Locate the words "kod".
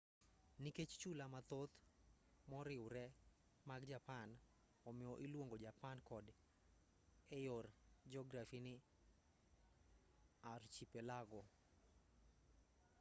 6.09-6.25